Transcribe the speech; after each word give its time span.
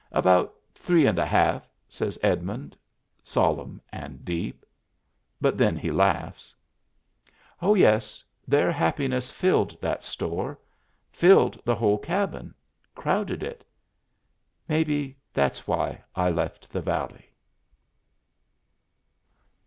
"About 0.13 0.55
three 0.73 1.05
and 1.05 1.19
a 1.19 1.25
half," 1.27 1.69
says 1.87 2.17
Edmund, 2.23 2.75
solemn 3.21 3.79
and 3.93 4.25
deep. 4.25 4.65
But 5.39 5.59
then 5.59 5.77
he 5.77 5.91
laughs. 5.91 6.55
Oh, 7.61 7.75
yes, 7.75 8.23
their 8.47 8.71
happiness 8.71 9.29
filled 9.29 9.79
that 9.79 10.03
store, 10.03 10.57
filled 11.11 11.61
the 11.63 11.75
whole 11.75 11.99
cabin, 11.99 12.55
crowded 12.95 13.43
it. 13.43 13.63
Maybe 14.67 15.17
that's 15.35 15.67
why 15.67 16.01
I 16.15 16.31
left 16.31 16.71
the 16.71 16.81
valley. 16.81 17.31